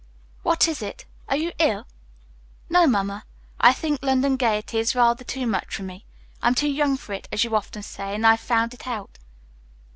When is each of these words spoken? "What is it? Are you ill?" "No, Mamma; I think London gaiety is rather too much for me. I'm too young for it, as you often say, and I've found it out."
"What 0.41 0.67
is 0.67 0.81
it? 0.81 1.05
Are 1.29 1.35
you 1.35 1.51
ill?" 1.59 1.85
"No, 2.71 2.87
Mamma; 2.87 3.23
I 3.59 3.71
think 3.71 4.01
London 4.01 4.35
gaiety 4.35 4.79
is 4.79 4.95
rather 4.95 5.23
too 5.23 5.45
much 5.45 5.75
for 5.75 5.83
me. 5.83 6.05
I'm 6.41 6.55
too 6.55 6.71
young 6.71 6.97
for 6.97 7.13
it, 7.13 7.27
as 7.31 7.43
you 7.43 7.55
often 7.55 7.83
say, 7.83 8.15
and 8.15 8.25
I've 8.25 8.39
found 8.39 8.73
it 8.73 8.87
out." 8.87 9.19